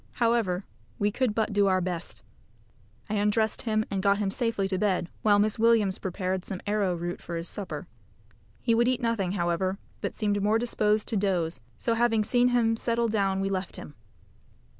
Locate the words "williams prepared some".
5.59-6.59